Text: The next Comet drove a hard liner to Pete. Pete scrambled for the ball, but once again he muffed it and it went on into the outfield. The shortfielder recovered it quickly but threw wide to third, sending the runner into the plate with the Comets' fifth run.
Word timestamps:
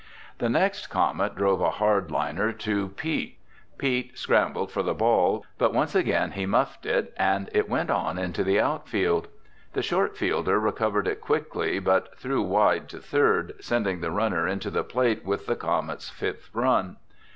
The 0.39 0.49
next 0.49 0.87
Comet 0.87 1.35
drove 1.35 1.61
a 1.61 1.69
hard 1.69 2.09
liner 2.09 2.51
to 2.53 2.89
Pete. 2.89 3.37
Pete 3.77 4.17
scrambled 4.17 4.71
for 4.71 4.81
the 4.81 4.95
ball, 4.95 5.45
but 5.59 5.75
once 5.75 5.93
again 5.93 6.31
he 6.31 6.47
muffed 6.47 6.87
it 6.87 7.13
and 7.17 7.51
it 7.53 7.69
went 7.69 7.91
on 7.91 8.17
into 8.17 8.43
the 8.43 8.59
outfield. 8.59 9.27
The 9.73 9.81
shortfielder 9.83 10.59
recovered 10.59 11.07
it 11.07 11.21
quickly 11.21 11.77
but 11.77 12.17
threw 12.17 12.41
wide 12.41 12.89
to 12.89 12.97
third, 12.99 13.53
sending 13.59 14.01
the 14.01 14.09
runner 14.09 14.47
into 14.47 14.71
the 14.71 14.83
plate 14.83 15.23
with 15.23 15.45
the 15.45 15.55
Comets' 15.55 16.09
fifth 16.09 16.49
run. 16.51 16.97